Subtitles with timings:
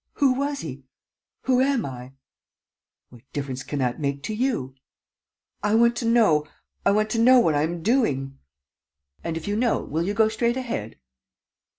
[0.13, 0.81] Who was he?
[1.43, 2.13] Who am I?"
[3.09, 4.73] "What difference can that make to you?"
[5.61, 6.47] "I want to know.
[6.83, 8.39] I want to know what I am doing!"
[9.23, 10.95] "And, if you know, will you go straight ahead?"